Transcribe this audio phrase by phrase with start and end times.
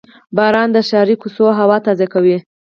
[0.37, 2.37] •باران د ښاري کوڅو هوا تازه کوي.